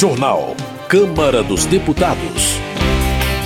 Jornal. 0.00 0.56
Câmara 0.88 1.42
dos 1.42 1.66
Deputados. 1.66 2.54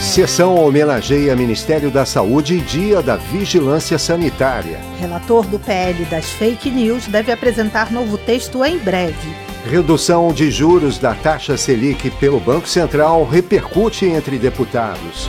Sessão 0.00 0.54
homenageia 0.54 1.34
Ministério 1.34 1.90
da 1.90 2.06
Saúde 2.06 2.58
e 2.58 2.60
Dia 2.60 3.02
da 3.02 3.16
Vigilância 3.16 3.98
Sanitária. 3.98 4.78
Relator 5.00 5.44
do 5.46 5.58
PL 5.58 6.04
das 6.04 6.30
fake 6.30 6.70
news 6.70 7.08
deve 7.08 7.32
apresentar 7.32 7.90
novo 7.90 8.16
texto 8.16 8.64
em 8.64 8.78
breve. 8.78 9.34
Redução 9.68 10.32
de 10.32 10.48
juros 10.48 10.96
da 10.96 11.12
taxa 11.12 11.56
Selic 11.56 12.08
pelo 12.20 12.38
Banco 12.38 12.68
Central 12.68 13.24
repercute 13.24 14.04
entre 14.06 14.38
deputados. 14.38 15.28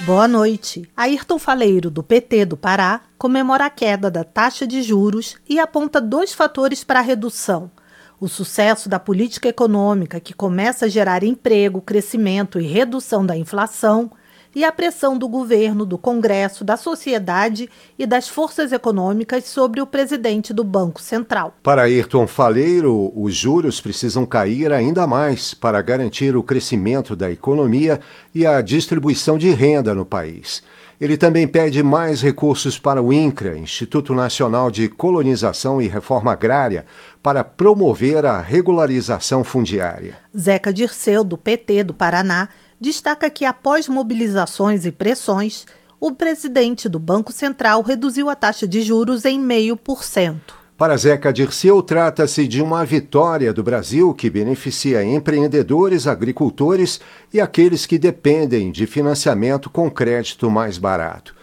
Boa 0.00 0.26
noite. 0.26 0.90
Ayrton 0.96 1.38
Faleiro, 1.38 1.88
do 1.88 2.02
PT 2.02 2.46
do 2.46 2.56
Pará, 2.56 3.02
comemora 3.16 3.66
a 3.66 3.70
queda 3.70 4.10
da 4.10 4.24
taxa 4.24 4.66
de 4.66 4.82
juros 4.82 5.36
e 5.48 5.60
aponta 5.60 6.00
dois 6.00 6.34
fatores 6.34 6.82
para 6.82 6.98
a 6.98 7.02
redução: 7.02 7.70
o 8.20 8.28
sucesso 8.28 8.88
da 8.88 9.00
política 9.00 9.48
econômica, 9.48 10.20
que 10.20 10.34
começa 10.34 10.84
a 10.84 10.88
gerar 10.88 11.24
emprego, 11.24 11.80
crescimento 11.80 12.60
e 12.60 12.66
redução 12.66 13.24
da 13.24 13.36
inflação, 13.36 14.10
e 14.54 14.64
a 14.64 14.72
pressão 14.72 15.16
do 15.16 15.28
governo, 15.28 15.86
do 15.86 15.96
Congresso, 15.96 16.64
da 16.64 16.76
sociedade 16.76 17.70
e 17.98 18.04
das 18.04 18.28
forças 18.28 18.72
econômicas 18.72 19.44
sobre 19.44 19.80
o 19.80 19.86
presidente 19.86 20.52
do 20.52 20.64
Banco 20.64 21.00
Central. 21.00 21.54
Para 21.62 21.82
Ayrton 21.82 22.26
Faleiro, 22.26 23.12
os 23.14 23.34
juros 23.34 23.80
precisam 23.80 24.26
cair 24.26 24.72
ainda 24.72 25.06
mais 25.06 25.54
para 25.54 25.80
garantir 25.80 26.36
o 26.36 26.42
crescimento 26.42 27.14
da 27.14 27.30
economia 27.30 28.00
e 28.34 28.44
a 28.44 28.60
distribuição 28.60 29.38
de 29.38 29.50
renda 29.50 29.94
no 29.94 30.04
país. 30.04 30.62
Ele 31.00 31.16
também 31.16 31.48
pede 31.48 31.82
mais 31.82 32.20
recursos 32.20 32.78
para 32.78 33.02
o 33.02 33.10
INCRA, 33.10 33.56
Instituto 33.56 34.14
Nacional 34.14 34.70
de 34.70 34.86
Colonização 34.86 35.80
e 35.80 35.88
Reforma 35.88 36.32
Agrária, 36.32 36.84
para 37.22 37.42
promover 37.42 38.26
a 38.26 38.38
regularização 38.38 39.42
fundiária. 39.42 40.18
Zeca 40.38 40.70
Dirceu, 40.70 41.24
do 41.24 41.38
PT 41.38 41.84
do 41.84 41.94
Paraná, 41.94 42.50
destaca 42.78 43.30
que, 43.30 43.46
após 43.46 43.88
mobilizações 43.88 44.84
e 44.84 44.92
pressões, 44.92 45.64
o 45.98 46.12
presidente 46.12 46.86
do 46.86 46.98
Banco 46.98 47.32
Central 47.32 47.80
reduziu 47.80 48.28
a 48.28 48.34
taxa 48.34 48.68
de 48.68 48.82
juros 48.82 49.24
em 49.24 49.40
0,5%. 49.40 50.59
Para 50.80 50.96
Zeca 50.96 51.30
Dirceu, 51.30 51.82
trata-se 51.82 52.48
de 52.48 52.62
uma 52.62 52.86
vitória 52.86 53.52
do 53.52 53.62
Brasil 53.62 54.14
que 54.14 54.30
beneficia 54.30 55.04
empreendedores, 55.04 56.06
agricultores 56.06 56.98
e 57.30 57.38
aqueles 57.38 57.84
que 57.84 57.98
dependem 57.98 58.72
de 58.72 58.86
financiamento 58.86 59.68
com 59.68 59.90
crédito 59.90 60.50
mais 60.50 60.78
barato. 60.78 61.36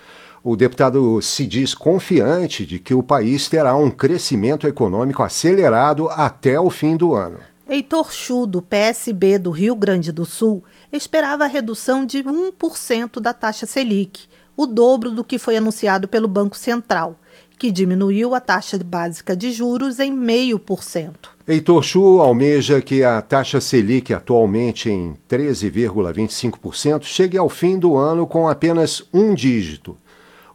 O 0.44 0.56
deputado 0.56 1.22
se 1.22 1.46
diz 1.46 1.76
confiante 1.76 2.66
de 2.66 2.80
que 2.80 2.96
o 2.96 3.04
país 3.04 3.48
terá 3.48 3.76
um 3.76 3.92
crescimento 3.92 4.66
econômico 4.66 5.22
acelerado 5.22 6.10
até 6.10 6.60
o 6.60 6.72
fim 6.72 6.98
do 6.98 7.14
ano. 7.14 7.38
Heitor 7.70 8.12
Chu, 8.12 8.48
do 8.48 8.60
PSB 8.60 9.38
do 9.38 9.52
Rio 9.52 9.76
Grande 9.76 10.12
do 10.12 10.26
Sul, 10.26 10.64
esperava 10.92 11.44
a 11.44 11.48
redução 11.48 12.08
de 12.08 12.24
1% 12.24 13.20
da 13.20 13.36
taxa 13.36 13.68
Selic, 13.68 14.22
o 14.56 14.66
dobro 14.66 15.12
do 15.12 15.24
que 15.24 15.38
foi 15.38 15.58
anunciado 15.58 16.08
pelo 16.08 16.28
Banco 16.28 16.58
Central, 16.58 17.20
que 17.58 17.72
diminuiu 17.72 18.36
a 18.36 18.40
taxa 18.40 18.78
básica 18.78 19.36
de 19.36 19.52
juros 19.52 20.00
em 20.00 20.16
0,5%. 20.16 21.30
Heitor 21.48 21.84
Chu 21.84 22.20
almeja 22.20 22.82
que 22.82 23.04
a 23.04 23.22
taxa 23.22 23.62
Selic, 23.62 24.14
atualmente 24.14 24.90
em 24.90 25.16
13,25%, 25.30 27.04
chegue 27.04 27.38
ao 27.38 27.50
fim 27.50 27.80
do 27.80 27.96
ano 27.96 28.28
com 28.28 28.48
apenas 28.48 29.04
um 29.14 29.34
dígito 29.34 29.98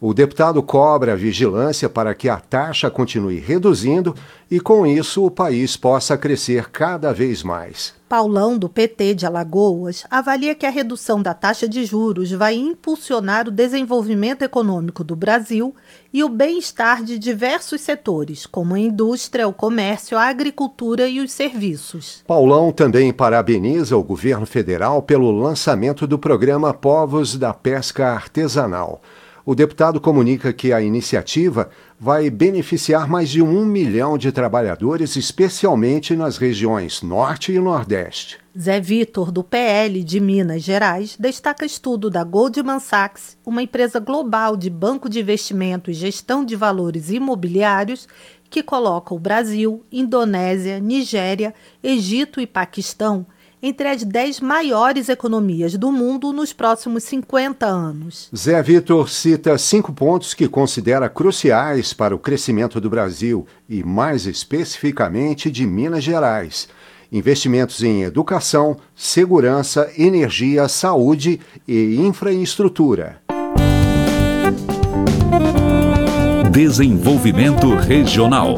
o 0.05 0.13
deputado 0.13 0.61
cobra 0.65 1.13
a 1.13 1.17
vigilância 1.17 1.89
para 1.89 2.13
que 2.13 2.29
a 2.29 2.37
taxa 2.37 2.91
continue 2.91 3.39
reduzindo 3.39 4.13
e, 4.51 4.59
com 4.59 4.85
isso, 4.85 5.25
o 5.25 5.31
país 5.31 5.77
possa 5.77 6.19
crescer 6.19 6.71
cada 6.71 7.13
vez 7.13 7.45
mais. 7.45 7.95
Paulão, 8.09 8.59
do 8.59 8.69
PT 8.69 9.15
de 9.15 9.27
Alagoas, 9.27 10.05
avalia 10.11 10.57
que 10.57 10.67
a 10.67 10.71
redução 10.71 11.23
da 11.23 11.33
taxa 11.33 11.69
de 11.69 11.85
juros 11.85 12.33
vai 12.33 12.57
impulsionar 12.57 13.47
o 13.47 13.53
desenvolvimento 13.53 14.43
econômico 14.43 15.05
do 15.05 15.15
Brasil 15.15 15.73
e 16.13 16.25
o 16.25 16.29
bem-estar 16.29 17.05
de 17.05 17.17
diversos 17.17 17.81
setores, 17.81 18.45
como 18.45 18.75
a 18.75 18.81
indústria, 18.81 19.47
o 19.47 19.53
comércio, 19.53 20.19
a 20.19 20.25
agricultura 20.25 21.07
e 21.07 21.21
os 21.21 21.31
serviços. 21.31 22.25
Paulão 22.27 22.73
também 22.73 23.13
parabeniza 23.13 23.97
o 23.97 24.03
governo 24.03 24.47
federal 24.47 25.01
pelo 25.01 25.31
lançamento 25.31 26.09
do 26.09 26.19
programa 26.19 26.75
Povos 26.75 27.39
da 27.39 27.55
Pesca 27.55 28.09
Artesanal. 28.09 29.01
O 29.45 29.57
deputado 29.57 30.01
comunica 30.01 30.53
que 30.53 30.73
a 30.73 30.81
iniciativa 30.81 31.69
vai 31.99 32.31
beneficiar 32.31 33.09
mais 33.09 33.29
de 33.29 33.43
um 33.43 33.65
milhão 33.65 34.17
de 34.17 34.31
trabalhadores, 34.31 35.17
especialmente 35.17 36.15
nas 36.15 36.37
regiões 36.37 37.03
Norte 37.03 37.51
e 37.53 37.59
Nordeste. 37.59 38.39
Zé 38.57 38.81
Vitor, 38.81 39.33
do 39.33 39.43
PL 39.43 40.05
de 40.05 40.21
Minas 40.21 40.63
Gerais, 40.63 41.17
destaca 41.19 41.67
estudo 41.67 42.09
da 42.09 42.23
Goldman 42.23 42.79
Sachs, 42.79 43.37
uma 43.45 43.65
empresa 43.65 43.99
global 43.99 44.57
de 44.57 44.71
banco 44.71 45.09
de 45.09 45.19
investimento 45.19 45.91
e 45.91 45.95
gestão 45.95 46.45
de 46.45 46.55
valores 46.55 47.11
imobiliários, 47.11 48.07
que 48.49 48.63
coloca 48.63 49.13
o 49.13 49.19
Brasil, 49.19 49.83
Indonésia, 49.91 50.79
Nigéria, 50.79 51.53
Egito 51.83 52.41
e 52.41 52.47
Paquistão 52.47 53.27
entre 53.63 53.89
as 53.89 54.03
10 54.03 54.41
maiores 54.41 55.09
economias 55.09 55.79
do 55.79 55.93
mundo 55.93 56.33
nos 56.33 56.53
próximos 56.53 57.05
50 57.05 57.65
anos. 57.65 58.29
Zé 58.37 58.61
Vitor 58.63 59.09
cita 59.09 59.57
cinco 59.57 59.93
pontos 59.93 60.35
que 60.35 60.49
considera 60.49 61.09
cruciais 61.09 61.93
para 61.93 62.15
o 62.15 62.19
crescimento 62.19 62.81
do 62.81 62.91
Brasil 62.91 63.47
e, 63.69 63.85
mais 63.85 64.27
especificamente, 64.27 65.51
de 65.51 65.65
Minas 65.65 66.03
Gerais. 66.03 66.69
Investimentos 67.13 67.83
em 67.83 68.03
educação, 68.03 68.77
segurança, 68.97 69.93
energia, 69.97 70.67
saúde 70.67 71.39
e 71.69 71.97
infraestrutura. 71.97 73.21
Desenvolvimento 76.51 77.75
Regional. 77.77 78.57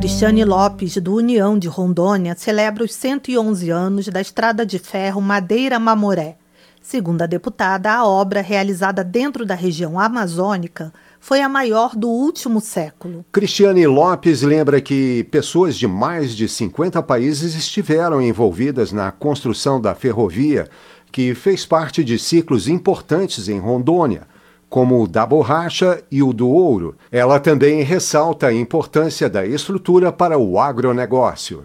Cristiane 0.00 0.46
Lopes, 0.46 0.96
do 0.96 1.14
União 1.16 1.58
de 1.58 1.68
Rondônia, 1.68 2.34
celebra 2.34 2.82
os 2.82 2.94
111 2.94 3.68
anos 3.68 4.08
da 4.08 4.18
Estrada 4.18 4.64
de 4.64 4.78
Ferro 4.78 5.20
Madeira 5.20 5.78
Mamoré. 5.78 6.38
Segundo 6.80 7.20
a 7.20 7.26
deputada, 7.26 7.92
a 7.92 8.06
obra, 8.06 8.40
realizada 8.40 9.04
dentro 9.04 9.44
da 9.44 9.54
região 9.54 10.00
amazônica, 10.00 10.90
foi 11.20 11.42
a 11.42 11.50
maior 11.50 11.94
do 11.94 12.08
último 12.08 12.62
século. 12.62 13.26
Cristiane 13.30 13.86
Lopes 13.86 14.40
lembra 14.40 14.80
que 14.80 15.24
pessoas 15.24 15.76
de 15.76 15.86
mais 15.86 16.34
de 16.34 16.48
50 16.48 17.02
países 17.02 17.54
estiveram 17.54 18.22
envolvidas 18.22 18.92
na 18.92 19.12
construção 19.12 19.78
da 19.78 19.94
ferrovia, 19.94 20.66
que 21.12 21.34
fez 21.34 21.66
parte 21.66 22.02
de 22.02 22.18
ciclos 22.18 22.68
importantes 22.68 23.50
em 23.50 23.58
Rondônia 23.58 24.29
como 24.70 25.02
o 25.02 25.08
da 25.08 25.26
borracha 25.26 26.02
e 26.10 26.22
o 26.22 26.32
do 26.32 26.48
ouro. 26.48 26.94
Ela 27.10 27.40
também 27.40 27.82
ressalta 27.82 28.46
a 28.46 28.54
importância 28.54 29.28
da 29.28 29.44
estrutura 29.44 30.12
para 30.12 30.38
o 30.38 30.60
agronegócio. 30.60 31.64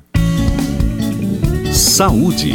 Saúde. 1.72 2.54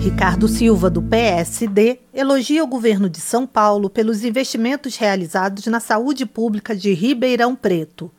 Ricardo 0.00 0.48
Silva, 0.48 0.90
do 0.90 1.02
PSD, 1.02 1.98
elogia 2.12 2.64
o 2.64 2.66
governo 2.66 3.08
de 3.08 3.20
São 3.20 3.46
Paulo 3.46 3.88
pelos 3.90 4.24
investimentos 4.24 4.96
realizados 4.96 5.66
na 5.66 5.78
saúde 5.78 6.26
pública 6.26 6.74
de 6.74 6.92
Ribeirão 6.92 7.54
Preto. 7.54 8.10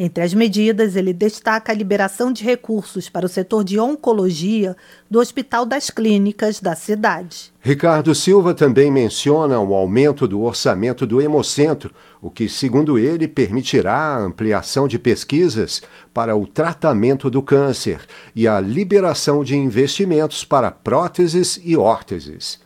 Entre 0.00 0.22
as 0.22 0.32
medidas, 0.32 0.94
ele 0.94 1.12
destaca 1.12 1.72
a 1.72 1.74
liberação 1.74 2.32
de 2.32 2.44
recursos 2.44 3.08
para 3.08 3.26
o 3.26 3.28
setor 3.28 3.64
de 3.64 3.80
oncologia 3.80 4.76
do 5.10 5.18
Hospital 5.18 5.66
das 5.66 5.90
Clínicas 5.90 6.60
da 6.60 6.76
cidade. 6.76 7.52
Ricardo 7.60 8.14
Silva 8.14 8.54
também 8.54 8.92
menciona 8.92 9.58
o 9.58 9.74
aumento 9.74 10.28
do 10.28 10.40
orçamento 10.42 11.04
do 11.04 11.20
Hemocentro, 11.20 11.92
o 12.22 12.30
que, 12.30 12.48
segundo 12.48 12.96
ele, 12.96 13.26
permitirá 13.26 13.96
a 13.96 14.20
ampliação 14.20 14.86
de 14.86 15.00
pesquisas 15.00 15.82
para 16.14 16.36
o 16.36 16.46
tratamento 16.46 17.28
do 17.28 17.42
câncer 17.42 17.98
e 18.36 18.46
a 18.46 18.60
liberação 18.60 19.42
de 19.42 19.56
investimentos 19.56 20.44
para 20.44 20.70
próteses 20.70 21.60
e 21.64 21.76
órteses. 21.76 22.60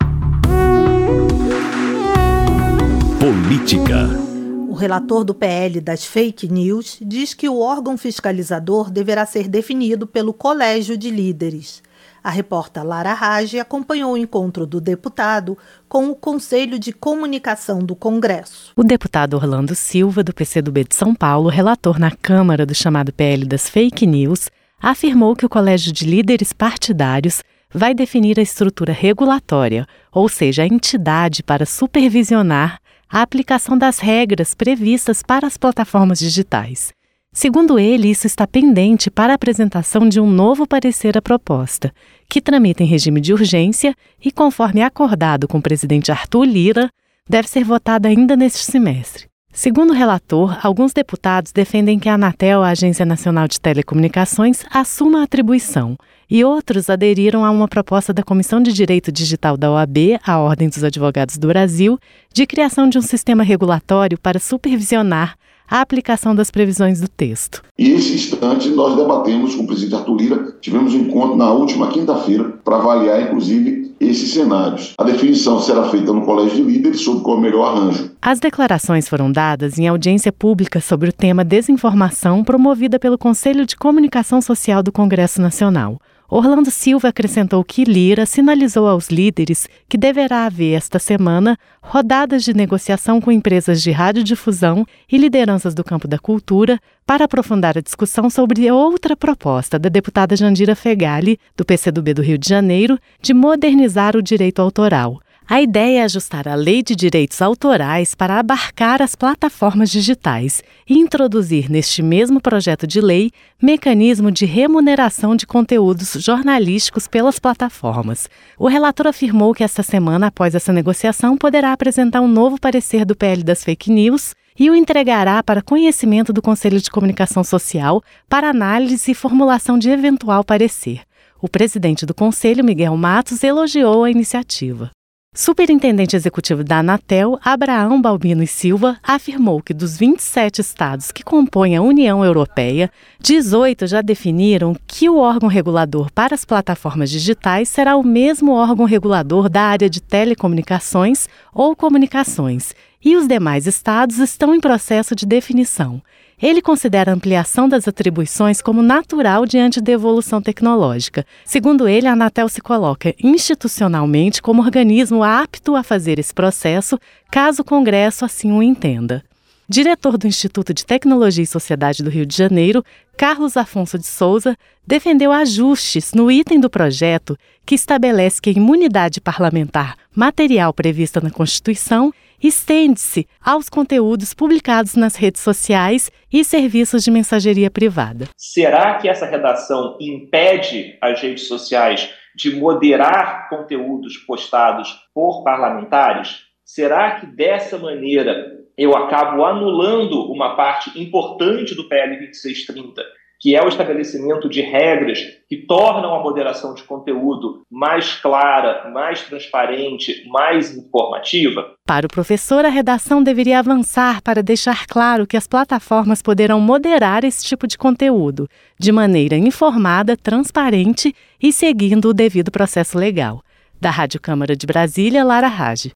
Política. 3.18 4.31
O 4.72 4.74
relator 4.74 5.22
do 5.22 5.34
PL 5.34 5.82
das 5.82 6.02
fake 6.02 6.50
news 6.50 6.96
diz 7.02 7.34
que 7.34 7.46
o 7.46 7.60
órgão 7.60 7.98
fiscalizador 7.98 8.90
deverá 8.90 9.26
ser 9.26 9.46
definido 9.46 10.06
pelo 10.06 10.32
Colégio 10.32 10.96
de 10.96 11.10
Líderes. 11.10 11.82
A 12.24 12.30
repórter 12.30 12.82
Lara 12.82 13.12
Rage 13.12 13.60
acompanhou 13.60 14.14
o 14.14 14.16
encontro 14.16 14.66
do 14.66 14.80
deputado 14.80 15.58
com 15.86 16.08
o 16.08 16.16
Conselho 16.16 16.78
de 16.78 16.90
Comunicação 16.90 17.80
do 17.80 17.94
Congresso. 17.94 18.72
O 18.74 18.82
deputado 18.82 19.34
Orlando 19.34 19.74
Silva, 19.74 20.24
do 20.24 20.32
PCdoB 20.32 20.84
de 20.84 20.94
São 20.94 21.14
Paulo, 21.14 21.50
relator 21.50 21.98
na 21.98 22.10
Câmara 22.10 22.64
do 22.64 22.74
chamado 22.74 23.12
PL 23.12 23.44
das 23.44 23.68
Fake 23.68 24.06
News, 24.06 24.48
afirmou 24.80 25.36
que 25.36 25.44
o 25.44 25.50
Colégio 25.50 25.92
de 25.92 26.06
Líderes 26.06 26.54
Partidários 26.54 27.42
vai 27.68 27.92
definir 27.92 28.38
a 28.38 28.42
estrutura 28.42 28.94
regulatória, 28.94 29.86
ou 30.10 30.30
seja, 30.30 30.62
a 30.62 30.66
entidade 30.66 31.42
para 31.42 31.66
supervisionar 31.66 32.80
a 33.12 33.20
aplicação 33.20 33.76
das 33.76 33.98
regras 33.98 34.54
previstas 34.54 35.22
para 35.22 35.46
as 35.46 35.58
plataformas 35.58 36.18
digitais. 36.18 36.94
Segundo 37.30 37.78
ele, 37.78 38.08
isso 38.08 38.26
está 38.26 38.46
pendente 38.46 39.10
para 39.10 39.34
a 39.34 39.36
apresentação 39.36 40.08
de 40.08 40.18
um 40.18 40.30
novo 40.30 40.66
parecer 40.66 41.18
à 41.18 41.20
proposta, 41.20 41.92
que 42.26 42.40
tramita 42.40 42.82
em 42.82 42.86
regime 42.86 43.20
de 43.20 43.34
urgência 43.34 43.94
e, 44.24 44.32
conforme 44.32 44.82
acordado 44.82 45.46
com 45.46 45.58
o 45.58 45.62
presidente 45.62 46.10
Arthur 46.10 46.44
Lira, 46.44 46.90
deve 47.28 47.48
ser 47.48 47.64
votada 47.64 48.08
ainda 48.08 48.34
neste 48.34 48.60
semestre. 48.60 49.26
Segundo 49.52 49.90
o 49.90 49.94
relator, 49.94 50.58
alguns 50.62 50.94
deputados 50.94 51.52
defendem 51.52 51.98
que 51.98 52.08
a 52.08 52.14
Anatel, 52.14 52.62
a 52.62 52.70
Agência 52.70 53.04
Nacional 53.04 53.46
de 53.46 53.60
Telecomunicações, 53.60 54.64
assuma 54.70 55.20
a 55.20 55.24
atribuição, 55.24 55.96
e 56.32 56.42
outros 56.46 56.88
aderiram 56.88 57.44
a 57.44 57.50
uma 57.50 57.68
proposta 57.68 58.10
da 58.10 58.22
Comissão 58.22 58.62
de 58.62 58.72
Direito 58.72 59.12
Digital 59.12 59.54
da 59.54 59.70
OAB, 59.70 60.18
a 60.26 60.38
Ordem 60.38 60.66
dos 60.66 60.82
Advogados 60.82 61.36
do 61.36 61.46
Brasil, 61.46 61.98
de 62.32 62.46
criação 62.46 62.88
de 62.88 62.96
um 62.96 63.02
sistema 63.02 63.42
regulatório 63.42 64.18
para 64.18 64.38
supervisionar 64.38 65.36
a 65.68 65.82
aplicação 65.82 66.34
das 66.34 66.50
previsões 66.50 67.02
do 67.02 67.06
texto. 67.06 67.62
E 67.78 67.90
esse 67.90 68.14
instante 68.14 68.70
nós 68.70 68.96
debatemos 68.96 69.54
com 69.54 69.64
o 69.64 69.66
presidente 69.66 69.94
Arthur 69.94 70.16
Lira, 70.16 70.56
tivemos 70.62 70.94
um 70.94 71.00
encontro 71.00 71.36
na 71.36 71.52
última 71.52 71.88
quinta-feira 71.88 72.44
para 72.64 72.76
avaliar, 72.76 73.24
inclusive, 73.24 73.94
esses 74.00 74.32
cenários. 74.32 74.94
A 74.98 75.04
definição 75.04 75.60
será 75.60 75.90
feita 75.90 76.14
no 76.14 76.24
Colégio 76.24 76.56
de 76.56 76.62
Líderes 76.62 77.02
sobre 77.02 77.22
qual 77.22 77.36
é 77.36 77.40
o 77.40 77.42
melhor 77.42 77.76
arranjo. 77.76 78.10
As 78.22 78.40
declarações 78.40 79.06
foram 79.06 79.30
dadas 79.30 79.78
em 79.78 79.86
audiência 79.86 80.32
pública 80.32 80.80
sobre 80.80 81.10
o 81.10 81.12
tema 81.12 81.44
desinformação 81.44 82.42
promovida 82.42 82.98
pelo 82.98 83.18
Conselho 83.18 83.66
de 83.66 83.76
Comunicação 83.76 84.40
Social 84.40 84.82
do 84.82 84.90
Congresso 84.90 85.38
Nacional. 85.38 85.98
Orlando 86.34 86.70
Silva 86.70 87.08
acrescentou 87.08 87.62
que 87.62 87.84
Lira 87.84 88.24
sinalizou 88.24 88.88
aos 88.88 89.08
líderes 89.08 89.68
que 89.86 89.98
deverá 89.98 90.46
haver 90.46 90.72
esta 90.72 90.98
semana 90.98 91.58
rodadas 91.82 92.42
de 92.42 92.54
negociação 92.54 93.20
com 93.20 93.30
empresas 93.30 93.82
de 93.82 93.90
radiodifusão 93.90 94.86
e 95.10 95.18
lideranças 95.18 95.74
do 95.74 95.84
campo 95.84 96.08
da 96.08 96.18
cultura 96.18 96.80
para 97.04 97.26
aprofundar 97.26 97.76
a 97.76 97.82
discussão 97.82 98.30
sobre 98.30 98.70
outra 98.70 99.14
proposta 99.14 99.78
da 99.78 99.90
deputada 99.90 100.34
Jandira 100.34 100.74
Fegali, 100.74 101.38
do 101.54 101.66
PCdoB 101.66 102.14
do 102.14 102.22
Rio 102.22 102.38
de 102.38 102.48
Janeiro, 102.48 102.98
de 103.20 103.34
modernizar 103.34 104.16
o 104.16 104.22
direito 104.22 104.62
autoral. 104.62 105.20
A 105.48 105.60
ideia 105.60 106.00
é 106.00 106.04
ajustar 106.04 106.46
a 106.46 106.54
lei 106.54 106.82
de 106.82 106.94
direitos 106.94 107.42
autorais 107.42 108.14
para 108.14 108.38
abarcar 108.38 109.02
as 109.02 109.14
plataformas 109.14 109.90
digitais 109.90 110.62
e 110.88 110.94
introduzir 110.94 111.68
neste 111.68 112.00
mesmo 112.00 112.40
projeto 112.40 112.86
de 112.86 113.00
lei 113.00 113.30
mecanismo 113.60 114.30
de 114.30 114.46
remuneração 114.46 115.34
de 115.34 115.46
conteúdos 115.46 116.12
jornalísticos 116.20 117.08
pelas 117.08 117.38
plataformas. 117.38 118.28
O 118.56 118.68
relator 118.68 119.08
afirmou 119.08 119.52
que 119.52 119.64
esta 119.64 119.82
semana, 119.82 120.28
após 120.28 120.54
essa 120.54 120.72
negociação, 120.72 121.36
poderá 121.36 121.72
apresentar 121.72 122.20
um 122.20 122.28
novo 122.28 122.58
parecer 122.58 123.04
do 123.04 123.16
PL 123.16 123.42
das 123.42 123.64
fake 123.64 123.90
news 123.90 124.34
e 124.58 124.70
o 124.70 124.74
entregará 124.74 125.42
para 125.42 125.60
conhecimento 125.60 126.32
do 126.32 126.40
Conselho 126.40 126.80
de 126.80 126.90
Comunicação 126.90 127.42
Social 127.42 128.02
para 128.28 128.50
análise 128.50 129.10
e 129.10 129.14
formulação 129.14 129.76
de 129.76 129.90
eventual 129.90 130.44
parecer. 130.44 131.02
O 131.40 131.48
presidente 131.48 132.06
do 132.06 132.14
Conselho, 132.14 132.64
Miguel 132.64 132.96
Matos, 132.96 133.42
elogiou 133.42 134.04
a 134.04 134.10
iniciativa. 134.10 134.90
Superintendente 135.34 136.14
executivo 136.14 136.62
da 136.62 136.80
Anatel, 136.80 137.38
Abraão 137.42 138.02
Balbino 138.02 138.42
e 138.42 138.46
Silva, 138.46 138.98
afirmou 139.02 139.62
que 139.62 139.72
dos 139.72 139.96
27 139.96 140.60
estados 140.60 141.10
que 141.10 141.24
compõem 141.24 141.74
a 141.74 141.80
União 141.80 142.22
Europeia, 142.22 142.90
18 143.18 143.86
já 143.86 144.02
definiram 144.02 144.76
que 144.86 145.08
o 145.08 145.16
órgão 145.16 145.48
regulador 145.48 146.12
para 146.12 146.34
as 146.34 146.44
plataformas 146.44 147.08
digitais 147.08 147.70
será 147.70 147.96
o 147.96 148.04
mesmo 148.04 148.52
órgão 148.52 148.84
regulador 148.84 149.48
da 149.48 149.62
área 149.62 149.88
de 149.88 150.02
telecomunicações 150.02 151.26
ou 151.54 151.74
comunicações, 151.74 152.74
e 153.02 153.16
os 153.16 153.26
demais 153.26 153.66
estados 153.66 154.18
estão 154.18 154.54
em 154.54 154.60
processo 154.60 155.16
de 155.16 155.24
definição. 155.24 156.02
Ele 156.40 156.62
considera 156.62 157.10
a 157.10 157.14
ampliação 157.14 157.68
das 157.68 157.86
atribuições 157.86 158.60
como 158.60 158.82
natural 158.82 159.46
diante 159.46 159.80
da 159.80 159.92
evolução 159.92 160.40
tecnológica. 160.42 161.26
Segundo 161.44 161.88
ele, 161.88 162.06
a 162.06 162.12
Anatel 162.12 162.48
se 162.48 162.60
coloca 162.60 163.14
institucionalmente 163.22 164.42
como 164.42 164.62
organismo 164.62 165.22
apto 165.22 165.76
a 165.76 165.82
fazer 165.82 166.18
esse 166.18 166.34
processo, 166.34 166.98
caso 167.30 167.62
o 167.62 167.64
Congresso 167.64 168.24
assim 168.24 168.52
o 168.52 168.62
entenda. 168.62 169.22
Diretor 169.68 170.18
do 170.18 170.26
Instituto 170.26 170.74
de 170.74 170.84
Tecnologia 170.84 171.44
e 171.44 171.46
Sociedade 171.46 172.02
do 172.02 172.10
Rio 172.10 172.26
de 172.26 172.36
Janeiro, 172.36 172.84
Carlos 173.16 173.56
Afonso 173.56 173.98
de 173.98 174.06
Souza, 174.06 174.56
defendeu 174.86 175.32
ajustes 175.32 176.12
no 176.12 176.30
item 176.30 176.60
do 176.60 176.68
projeto 176.68 177.38
que 177.64 177.74
estabelece 177.74 178.40
que 178.40 178.50
a 178.50 178.52
imunidade 178.52 179.20
parlamentar 179.20 179.96
material 180.14 180.74
prevista 180.74 181.20
na 181.20 181.30
Constituição 181.30 182.12
estende-se 182.42 183.26
aos 183.40 183.68
conteúdos 183.68 184.34
publicados 184.34 184.96
nas 184.96 185.14
redes 185.14 185.40
sociais 185.40 186.10
e 186.32 186.44
serviços 186.44 187.04
de 187.04 187.10
mensageria 187.10 187.70
privada. 187.70 188.28
Será 188.36 188.98
que 188.98 189.08
essa 189.08 189.26
redação 189.26 189.96
impede 190.00 190.98
as 191.00 191.20
redes 191.20 191.46
sociais 191.46 192.12
de 192.34 192.56
moderar 192.56 193.48
conteúdos 193.48 194.16
postados 194.18 194.92
por 195.14 195.44
parlamentares? 195.44 196.46
Será 196.64 197.20
que 197.20 197.26
dessa 197.26 197.78
maneira 197.78 198.62
eu 198.76 198.96
acabo 198.96 199.44
anulando 199.44 200.32
uma 200.32 200.56
parte 200.56 200.98
importante 201.00 201.74
do 201.74 201.88
PL 201.88 202.16
2630, 202.18 203.02
que 203.42 203.56
é 203.56 203.62
o 203.62 203.66
estabelecimento 203.66 204.48
de 204.48 204.60
regras 204.60 205.18
que 205.48 205.56
tornam 205.56 206.14
a 206.14 206.22
moderação 206.22 206.74
de 206.74 206.84
conteúdo 206.84 207.62
mais 207.68 208.14
clara, 208.14 208.88
mais 208.92 209.22
transparente, 209.22 210.24
mais 210.28 210.76
informativa? 210.76 211.72
Para 211.84 212.06
o 212.06 212.08
professor, 212.08 212.64
a 212.64 212.68
redação 212.68 213.20
deveria 213.20 213.58
avançar 213.58 214.22
para 214.22 214.44
deixar 214.44 214.86
claro 214.86 215.26
que 215.26 215.36
as 215.36 215.48
plataformas 215.48 216.22
poderão 216.22 216.60
moderar 216.60 217.24
esse 217.24 217.44
tipo 217.44 217.66
de 217.66 217.76
conteúdo 217.76 218.48
de 218.78 218.92
maneira 218.92 219.36
informada, 219.36 220.16
transparente 220.16 221.12
e 221.42 221.52
seguindo 221.52 222.10
o 222.10 222.14
devido 222.14 222.52
processo 222.52 222.96
legal. 222.96 223.42
Da 223.80 223.90
Rádio 223.90 224.20
Câmara 224.20 224.54
de 224.54 224.64
Brasília, 224.68 225.24
Lara 225.24 225.48
Rage. 225.48 225.92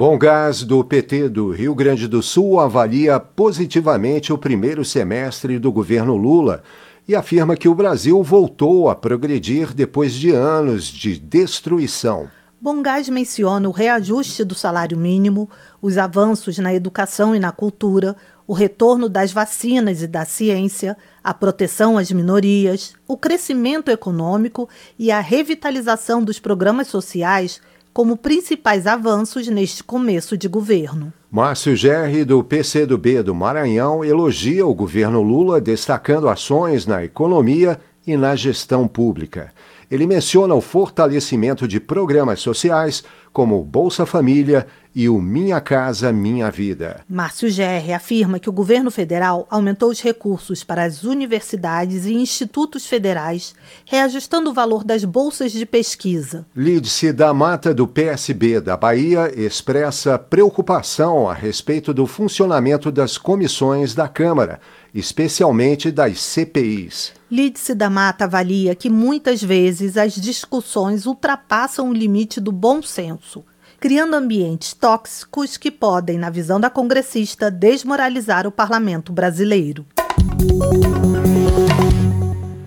Bom 0.00 0.16
Gás 0.16 0.62
do 0.62 0.82
PT 0.82 1.28
do 1.28 1.50
Rio 1.50 1.74
Grande 1.74 2.08
do 2.08 2.22
Sul 2.22 2.58
avalia 2.58 3.20
positivamente 3.20 4.32
o 4.32 4.38
primeiro 4.38 4.82
semestre 4.82 5.58
do 5.58 5.70
governo 5.70 6.16
Lula 6.16 6.62
e 7.06 7.14
afirma 7.14 7.54
que 7.54 7.68
o 7.68 7.74
Brasil 7.74 8.22
voltou 8.22 8.88
a 8.88 8.94
progredir 8.94 9.74
depois 9.74 10.14
de 10.14 10.30
anos 10.30 10.86
de 10.86 11.18
destruição. 11.18 12.30
Bom 12.58 12.80
Gás 12.80 13.10
menciona 13.10 13.68
o 13.68 13.72
reajuste 13.72 14.42
do 14.42 14.54
salário 14.54 14.96
mínimo, 14.96 15.50
os 15.82 15.98
avanços 15.98 16.56
na 16.56 16.72
educação 16.72 17.36
e 17.36 17.38
na 17.38 17.52
cultura, 17.52 18.16
o 18.46 18.54
retorno 18.54 19.06
das 19.06 19.32
vacinas 19.32 20.00
e 20.00 20.06
da 20.06 20.24
ciência, 20.24 20.96
a 21.22 21.34
proteção 21.34 21.98
às 21.98 22.10
minorias, 22.10 22.94
o 23.06 23.18
crescimento 23.18 23.90
econômico 23.90 24.66
e 24.98 25.12
a 25.12 25.20
revitalização 25.20 26.24
dos 26.24 26.38
programas 26.38 26.88
sociais 26.88 27.60
como 27.92 28.16
principais 28.16 28.86
avanços 28.86 29.48
neste 29.48 29.82
começo 29.82 30.36
de 30.36 30.48
governo. 30.48 31.12
Márcio 31.30 31.76
Gerri, 31.76 32.24
do 32.24 32.42
PCdoB 32.42 33.22
do 33.22 33.34
Maranhão, 33.34 34.04
elogia 34.04 34.66
o 34.66 34.74
governo 34.74 35.22
Lula, 35.22 35.60
destacando 35.60 36.28
ações 36.28 36.86
na 36.86 37.04
economia 37.04 37.78
e 38.06 38.16
na 38.16 38.34
gestão 38.34 38.88
pública. 38.88 39.52
Ele 39.90 40.06
menciona 40.06 40.54
o 40.54 40.60
fortalecimento 40.60 41.66
de 41.66 41.80
programas 41.80 42.40
sociais, 42.40 43.02
como 43.32 43.60
o 43.60 43.64
Bolsa 43.64 44.06
Família 44.06 44.66
e 44.94 45.08
o 45.08 45.20
Minha 45.20 45.60
Casa 45.60 46.12
Minha 46.12 46.48
Vida. 46.50 47.00
Márcio 47.08 47.48
Gerri 47.48 47.92
afirma 47.92 48.38
que 48.38 48.48
o 48.48 48.52
governo 48.52 48.90
federal 48.90 49.46
aumentou 49.50 49.90
os 49.90 50.00
recursos 50.00 50.62
para 50.62 50.84
as 50.84 51.02
universidades 51.02 52.06
e 52.06 52.14
institutos 52.14 52.86
federais, 52.86 53.54
reajustando 53.84 54.50
o 54.50 54.54
valor 54.54 54.84
das 54.84 55.04
bolsas 55.04 55.50
de 55.50 55.66
pesquisa. 55.66 56.46
Lídice 56.54 57.12
da 57.12 57.34
Mata, 57.34 57.74
do 57.74 57.86
PSB 57.86 58.60
da 58.60 58.76
Bahia, 58.76 59.32
expressa 59.36 60.18
preocupação 60.18 61.28
a 61.28 61.34
respeito 61.34 61.92
do 61.92 62.06
funcionamento 62.06 62.92
das 62.92 63.18
comissões 63.18 63.94
da 63.94 64.08
Câmara, 64.08 64.60
especialmente 64.94 65.90
das 65.90 66.20
CPIs. 66.20 67.19
Lídice 67.30 67.74
da 67.74 67.88
Mata 67.88 68.24
avalia 68.24 68.74
que 68.74 68.90
muitas 68.90 69.42
vezes 69.42 69.96
as 69.96 70.14
discussões 70.14 71.06
ultrapassam 71.06 71.88
o 71.88 71.92
limite 71.92 72.40
do 72.40 72.50
bom 72.50 72.82
senso 72.82 73.44
criando 73.80 74.14
ambientes 74.14 74.74
tóxicos 74.74 75.56
que 75.56 75.70
podem, 75.70 76.18
na 76.18 76.28
visão 76.28 76.60
da 76.60 76.68
congressista, 76.68 77.50
desmoralizar 77.50 78.46
o 78.46 78.52
parlamento 78.52 79.10
brasileiro. 79.10 79.86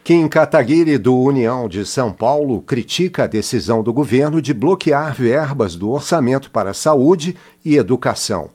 Kim 0.04 0.28
Kataguiri, 0.28 0.98
do 0.98 1.16
União 1.16 1.70
de 1.70 1.86
São 1.86 2.12
Paulo, 2.12 2.62
critica 2.64 3.26
a 3.26 3.28
decisão 3.28 3.84
do 3.84 3.94
governo 3.94 4.42
de 4.42 4.56
bloquear 4.56 5.14
verbas 5.14 5.76
do 5.76 5.92
orçamento 5.92 6.50
para 6.50 6.74
saúde 6.74 7.38
e 7.64 7.78
educação. 7.78 8.50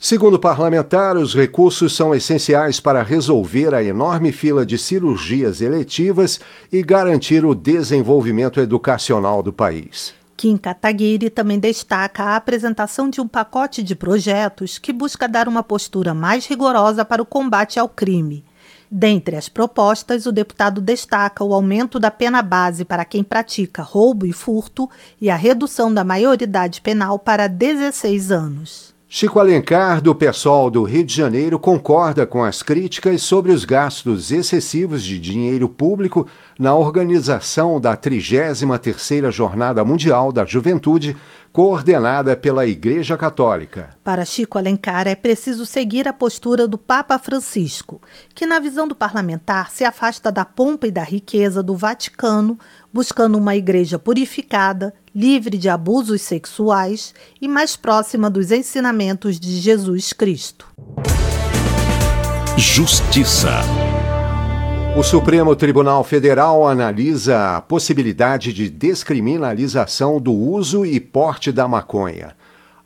Segundo 0.00 0.34
o 0.34 0.38
parlamentar, 0.38 1.16
os 1.16 1.34
recursos 1.34 1.96
são 1.96 2.14
essenciais 2.14 2.78
para 2.78 3.02
resolver 3.02 3.74
a 3.74 3.82
enorme 3.82 4.30
fila 4.30 4.64
de 4.64 4.78
cirurgias 4.78 5.60
eletivas 5.60 6.38
e 6.70 6.84
garantir 6.84 7.44
o 7.44 7.52
desenvolvimento 7.52 8.60
educacional 8.60 9.42
do 9.42 9.52
país. 9.52 10.14
Kim 10.36 10.56
Kataguiri 10.56 11.30
também 11.30 11.58
destaca 11.58 12.22
a 12.22 12.36
apresentação 12.36 13.10
de 13.10 13.20
um 13.20 13.26
pacote 13.26 13.82
de 13.82 13.96
projetos 13.96 14.78
que 14.78 14.92
busca 14.92 15.26
dar 15.26 15.48
uma 15.48 15.64
postura 15.64 16.14
mais 16.14 16.46
rigorosa 16.46 17.04
para 17.04 17.20
o 17.20 17.26
combate 17.26 17.80
ao 17.80 17.88
crime. 17.88 18.44
Dentre 18.88 19.34
as 19.34 19.48
propostas, 19.48 20.26
o 20.26 20.32
deputado 20.32 20.80
destaca 20.80 21.42
o 21.42 21.52
aumento 21.52 21.98
da 21.98 22.10
pena 22.10 22.40
base 22.40 22.84
para 22.84 23.04
quem 23.04 23.24
pratica 23.24 23.82
roubo 23.82 24.24
e 24.24 24.32
furto 24.32 24.88
e 25.20 25.28
a 25.28 25.34
redução 25.34 25.92
da 25.92 26.04
maioridade 26.04 26.80
penal 26.80 27.18
para 27.18 27.48
16 27.48 28.30
anos. 28.30 28.97
Chico 29.10 29.40
Alencar, 29.40 30.02
do 30.02 30.14
PSOL 30.14 30.70
do 30.70 30.82
Rio 30.82 31.02
de 31.02 31.14
Janeiro, 31.14 31.58
concorda 31.58 32.26
com 32.26 32.44
as 32.44 32.62
críticas 32.62 33.22
sobre 33.22 33.52
os 33.52 33.64
gastos 33.64 34.30
excessivos 34.30 35.02
de 35.02 35.18
dinheiro 35.18 35.66
público 35.66 36.26
na 36.58 36.74
organização 36.74 37.80
da 37.80 37.96
33ª 37.96 39.30
Jornada 39.30 39.82
Mundial 39.82 40.30
da 40.30 40.44
Juventude, 40.44 41.16
coordenada 41.58 42.36
pela 42.36 42.68
Igreja 42.68 43.16
Católica. 43.16 43.90
Para 44.04 44.24
Chico 44.24 44.58
Alencar, 44.58 45.08
é 45.08 45.16
preciso 45.16 45.66
seguir 45.66 46.06
a 46.06 46.12
postura 46.12 46.68
do 46.68 46.78
Papa 46.78 47.18
Francisco, 47.18 48.00
que, 48.32 48.46
na 48.46 48.60
visão 48.60 48.86
do 48.86 48.94
parlamentar, 48.94 49.68
se 49.68 49.82
afasta 49.82 50.30
da 50.30 50.44
pompa 50.44 50.86
e 50.86 50.92
da 50.92 51.02
riqueza 51.02 51.60
do 51.60 51.74
Vaticano, 51.74 52.56
buscando 52.92 53.36
uma 53.36 53.56
igreja 53.56 53.98
purificada, 53.98 54.94
livre 55.12 55.58
de 55.58 55.68
abusos 55.68 56.22
sexuais 56.22 57.12
e 57.42 57.48
mais 57.48 57.74
próxima 57.74 58.30
dos 58.30 58.52
ensinamentos 58.52 59.40
de 59.40 59.58
Jesus 59.58 60.12
Cristo. 60.12 60.64
Justiça. 62.56 63.62
O 64.98 65.04
Supremo 65.04 65.54
Tribunal 65.54 66.02
Federal 66.02 66.66
analisa 66.66 67.56
a 67.56 67.60
possibilidade 67.60 68.52
de 68.52 68.68
descriminalização 68.68 70.20
do 70.20 70.32
uso 70.32 70.84
e 70.84 70.98
porte 70.98 71.52
da 71.52 71.68
maconha. 71.68 72.34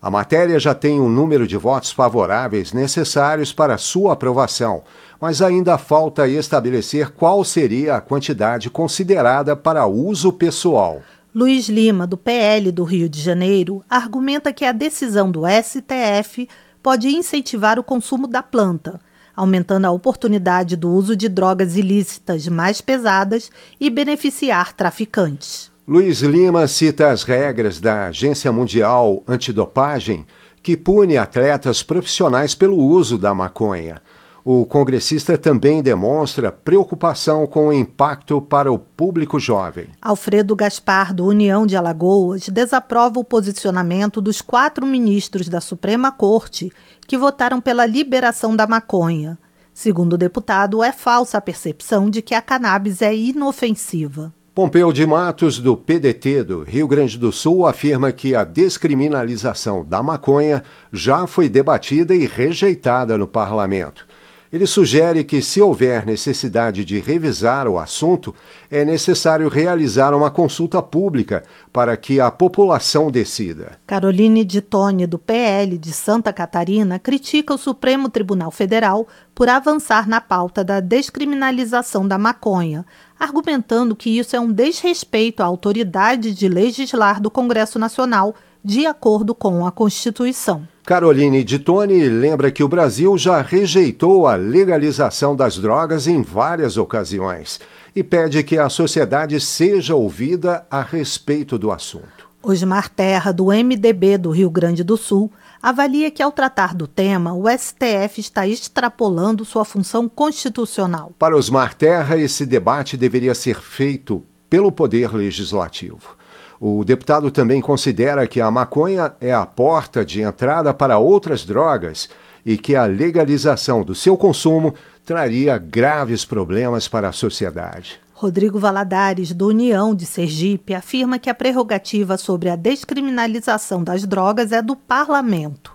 A 0.00 0.10
matéria 0.10 0.60
já 0.60 0.74
tem 0.74 1.00
um 1.00 1.08
número 1.08 1.46
de 1.46 1.56
votos 1.56 1.90
favoráveis 1.90 2.74
necessários 2.74 3.50
para 3.50 3.78
sua 3.78 4.12
aprovação, 4.12 4.82
mas 5.18 5.40
ainda 5.40 5.78
falta 5.78 6.28
estabelecer 6.28 7.12
qual 7.12 7.42
seria 7.44 7.96
a 7.96 8.00
quantidade 8.02 8.68
considerada 8.68 9.56
para 9.56 9.86
uso 9.86 10.34
pessoal. 10.34 11.00
Luiz 11.34 11.66
Lima, 11.70 12.06
do 12.06 12.18
PL 12.18 12.70
do 12.72 12.84
Rio 12.84 13.08
de 13.08 13.22
Janeiro, 13.22 13.82
argumenta 13.88 14.52
que 14.52 14.66
a 14.66 14.72
decisão 14.72 15.30
do 15.30 15.44
STF 15.46 16.46
pode 16.82 17.08
incentivar 17.08 17.78
o 17.78 17.82
consumo 17.82 18.28
da 18.28 18.42
planta, 18.42 19.00
aumentando 19.34 19.86
a 19.86 19.90
oportunidade 19.90 20.76
do 20.76 20.90
uso 20.90 21.16
de 21.16 21.28
drogas 21.28 21.76
ilícitas 21.76 22.46
mais 22.48 22.80
pesadas 22.80 23.50
e 23.80 23.88
beneficiar 23.90 24.72
traficantes. 24.72 25.70
Luiz 25.86 26.20
Lima 26.20 26.66
cita 26.68 27.10
as 27.10 27.24
regras 27.24 27.80
da 27.80 28.06
Agência 28.06 28.52
Mundial 28.52 29.22
Antidopagem, 29.26 30.24
que 30.62 30.76
pune 30.76 31.16
atletas 31.16 31.82
profissionais 31.82 32.54
pelo 32.54 32.76
uso 32.76 33.18
da 33.18 33.34
maconha. 33.34 34.00
O 34.44 34.66
congressista 34.66 35.38
também 35.38 35.80
demonstra 35.80 36.50
preocupação 36.50 37.46
com 37.46 37.68
o 37.68 37.72
impacto 37.72 38.42
para 38.42 38.72
o 38.72 38.78
público 38.78 39.38
jovem. 39.38 39.86
Alfredo 40.02 40.56
Gaspar, 40.56 41.14
do 41.14 41.24
União 41.24 41.64
de 41.64 41.76
Alagoas, 41.76 42.48
desaprova 42.48 43.20
o 43.20 43.24
posicionamento 43.24 44.20
dos 44.20 44.40
quatro 44.40 44.84
ministros 44.84 45.48
da 45.48 45.60
Suprema 45.60 46.10
Corte 46.10 46.72
que 47.06 47.18
votaram 47.18 47.60
pela 47.60 47.86
liberação 47.86 48.54
da 48.54 48.66
maconha. 48.66 49.38
Segundo 49.74 50.14
o 50.14 50.18
deputado, 50.18 50.82
é 50.82 50.92
falsa 50.92 51.38
a 51.38 51.40
percepção 51.40 52.10
de 52.10 52.20
que 52.20 52.34
a 52.34 52.42
cannabis 52.42 53.00
é 53.02 53.14
inofensiva. 53.14 54.32
Pompeu 54.54 54.92
de 54.92 55.06
Matos, 55.06 55.58
do 55.58 55.74
PDT 55.74 56.44
do 56.44 56.62
Rio 56.62 56.86
Grande 56.86 57.16
do 57.16 57.32
Sul, 57.32 57.66
afirma 57.66 58.12
que 58.12 58.34
a 58.34 58.44
descriminalização 58.44 59.82
da 59.82 60.02
maconha 60.02 60.62
já 60.92 61.26
foi 61.26 61.48
debatida 61.48 62.14
e 62.14 62.26
rejeitada 62.26 63.16
no 63.16 63.26
parlamento. 63.26 64.06
Ele 64.52 64.66
sugere 64.66 65.24
que, 65.24 65.40
se 65.40 65.62
houver 65.62 66.04
necessidade 66.04 66.84
de 66.84 67.00
revisar 67.00 67.66
o 67.66 67.78
assunto, 67.78 68.34
é 68.70 68.84
necessário 68.84 69.48
realizar 69.48 70.12
uma 70.12 70.30
consulta 70.30 70.82
pública 70.82 71.42
para 71.72 71.96
que 71.96 72.20
a 72.20 72.30
população 72.30 73.10
decida. 73.10 73.78
Caroline 73.86 74.44
de 74.44 74.60
Tone, 74.60 75.06
do 75.06 75.18
PL 75.18 75.78
de 75.78 75.90
Santa 75.90 76.34
Catarina, 76.34 76.98
critica 76.98 77.54
o 77.54 77.58
Supremo 77.58 78.10
Tribunal 78.10 78.50
Federal 78.50 79.08
por 79.34 79.48
avançar 79.48 80.06
na 80.06 80.20
pauta 80.20 80.62
da 80.62 80.80
descriminalização 80.80 82.06
da 82.06 82.18
maconha, 82.18 82.84
argumentando 83.18 83.96
que 83.96 84.18
isso 84.18 84.36
é 84.36 84.40
um 84.40 84.52
desrespeito 84.52 85.42
à 85.42 85.46
autoridade 85.46 86.34
de 86.34 86.46
legislar 86.46 87.22
do 87.22 87.30
Congresso 87.30 87.78
Nacional, 87.78 88.34
de 88.62 88.84
acordo 88.84 89.34
com 89.34 89.66
a 89.66 89.72
Constituição. 89.72 90.68
Caroline 90.84 91.44
de 91.44 91.60
Tone 91.60 92.08
lembra 92.08 92.50
que 92.50 92.64
o 92.64 92.68
Brasil 92.68 93.16
já 93.16 93.40
rejeitou 93.40 94.26
a 94.26 94.34
legalização 94.34 95.36
das 95.36 95.56
drogas 95.56 96.08
em 96.08 96.22
várias 96.22 96.76
ocasiões 96.76 97.60
e 97.94 98.02
pede 98.02 98.42
que 98.42 98.58
a 98.58 98.68
sociedade 98.68 99.40
seja 99.40 99.94
ouvida 99.94 100.66
a 100.68 100.82
respeito 100.82 101.56
do 101.56 101.70
assunto. 101.70 102.28
Osmar 102.42 102.88
Terra, 102.88 103.30
do 103.30 103.46
MDB 103.46 104.18
do 104.18 104.30
Rio 104.30 104.50
Grande 104.50 104.82
do 104.82 104.96
Sul, 104.96 105.30
avalia 105.62 106.10
que, 106.10 106.20
ao 106.20 106.32
tratar 106.32 106.74
do 106.74 106.88
tema, 106.88 107.32
o 107.32 107.44
STF 107.48 108.20
está 108.20 108.48
extrapolando 108.48 109.44
sua 109.44 109.64
função 109.64 110.08
constitucional. 110.08 111.12
Para 111.16 111.36
Osmar 111.36 111.74
Terra, 111.74 112.16
esse 112.16 112.44
debate 112.44 112.96
deveria 112.96 113.36
ser 113.36 113.60
feito 113.60 114.24
pelo 114.50 114.72
Poder 114.72 115.14
Legislativo. 115.14 116.16
O 116.64 116.84
deputado 116.84 117.28
também 117.28 117.60
considera 117.60 118.24
que 118.24 118.40
a 118.40 118.48
maconha 118.48 119.14
é 119.20 119.34
a 119.34 119.44
porta 119.44 120.04
de 120.04 120.22
entrada 120.22 120.72
para 120.72 120.96
outras 120.96 121.44
drogas 121.44 122.08
e 122.46 122.56
que 122.56 122.76
a 122.76 122.84
legalização 122.84 123.82
do 123.82 123.96
seu 123.96 124.16
consumo 124.16 124.72
traria 125.04 125.58
graves 125.58 126.24
problemas 126.24 126.86
para 126.86 127.08
a 127.08 127.12
sociedade. 127.12 127.98
Rodrigo 128.14 128.60
Valadares, 128.60 129.32
do 129.32 129.48
União 129.48 129.92
de 129.92 130.06
Sergipe, 130.06 130.72
afirma 130.72 131.18
que 131.18 131.28
a 131.28 131.34
prerrogativa 131.34 132.16
sobre 132.16 132.48
a 132.48 132.54
descriminalização 132.54 133.82
das 133.82 134.06
drogas 134.06 134.52
é 134.52 134.62
do 134.62 134.76
parlamento. 134.76 135.72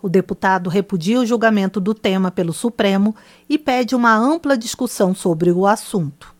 O 0.00 0.08
deputado 0.08 0.70
repudia 0.70 1.18
o 1.18 1.26
julgamento 1.26 1.80
do 1.80 1.92
tema 1.92 2.30
pelo 2.30 2.52
Supremo 2.52 3.12
e 3.48 3.58
pede 3.58 3.96
uma 3.96 4.16
ampla 4.16 4.56
discussão 4.56 5.16
sobre 5.16 5.50
o 5.50 5.66
assunto. 5.66 6.32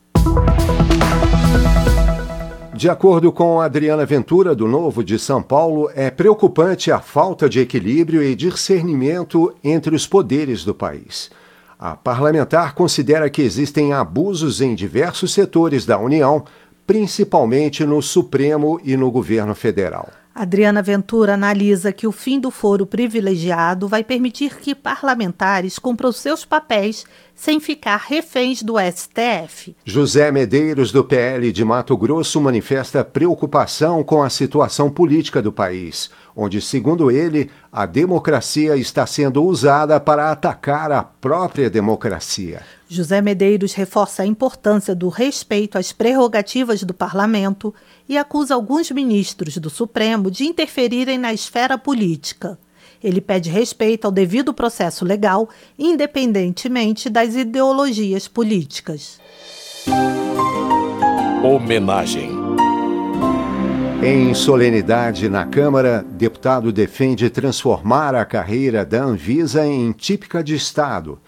De 2.78 2.88
acordo 2.88 3.32
com 3.32 3.61
Adriana 3.61 4.06
Ventura, 4.06 4.54
do 4.54 4.68
Novo 4.68 5.02
de 5.02 5.18
São 5.18 5.42
Paulo, 5.42 5.90
é 5.97 6.12
preocupante 6.12 6.92
a 6.92 7.00
falta 7.00 7.49
de 7.49 7.58
equilíbrio 7.58 8.23
e 8.23 8.37
discernimento 8.37 9.52
entre 9.64 9.97
os 9.97 10.06
poderes 10.06 10.64
do 10.64 10.73
país. 10.73 11.28
A 11.76 11.97
parlamentar 11.97 12.76
considera 12.76 13.28
que 13.28 13.42
existem 13.42 13.92
abusos 13.92 14.61
em 14.61 14.76
diversos 14.76 15.35
setores 15.35 15.85
da 15.85 15.99
União, 15.99 16.44
principalmente 16.87 17.85
no 17.85 18.00
Supremo 18.00 18.80
e 18.85 18.97
no 18.97 19.11
governo 19.11 19.56
federal. 19.56 20.08
Adriana 20.38 20.80
Ventura 20.80 21.35
analisa 21.35 21.92
que 21.92 22.07
o 22.07 22.12
fim 22.12 22.38
do 22.38 22.49
foro 22.49 22.87
privilegiado 22.87 23.88
vai 23.88 24.04
permitir 24.04 24.54
que 24.54 24.73
parlamentares 24.73 25.80
cumpram 25.80 26.12
seus 26.12 26.45
papéis 26.45 27.04
sem 27.35 27.59
ficar 27.59 27.97
reféns 28.07 28.62
do 28.62 28.75
STF. 28.78 29.75
José 29.85 30.30
Medeiros, 30.30 30.92
do 30.92 31.02
PL 31.02 31.50
de 31.50 31.64
Mato 31.64 31.97
Grosso, 31.97 32.40
manifesta 32.40 33.02
preocupação 33.02 34.04
com 34.04 34.23
a 34.23 34.30
situação 34.30 34.88
política 34.88 35.42
do 35.42 35.52
país, 35.52 36.09
onde, 36.37 36.61
segundo 36.61 37.11
ele, 37.11 37.50
a 37.73 37.85
democracia 37.85 38.76
está 38.76 39.04
sendo 39.07 39.42
usada 39.42 39.99
para 39.99 40.30
atacar 40.30 40.92
a 40.92 41.02
própria 41.02 41.68
democracia. 41.68 42.62
José 42.90 43.21
Medeiros 43.21 43.75
reforça 43.75 44.23
a 44.23 44.26
importância 44.26 44.95
do 44.95 45.11
respeito 45.11 45.76
às 45.76 45.92
prerrogativas 45.92 46.83
do 46.83 46.95
parlamento 46.95 47.75
e 48.09 48.16
acusa 48.16 48.54
alguns 48.54 48.90
ministros 48.90 49.59
do 49.59 49.68
Supremo 49.68 50.30
de 50.30 50.45
interferirem 50.45 51.18
na 51.18 51.33
esfera 51.33 51.76
política. 51.76 52.59
Ele 53.04 53.21
pede 53.21 53.50
respeito 53.50 54.07
ao 54.07 54.11
devido 54.11 54.54
processo 54.54 55.04
legal, 55.04 55.50
independentemente 55.78 57.11
das 57.11 57.35
ideologias 57.37 58.26
políticas. 58.26 59.21
Homenagem. 61.45 62.30
Em 64.02 64.33
solenidade 64.33 65.28
na 65.28 65.45
Câmara, 65.45 66.04
deputado 66.09 66.73
defende 66.73 67.28
transformar 67.28 68.14
a 68.14 68.25
carreira 68.25 68.85
da 68.85 69.04
Anvisa 69.04 69.66
em 69.66 69.92
típica 69.92 70.42
de 70.42 70.54
Estado. 70.54 71.18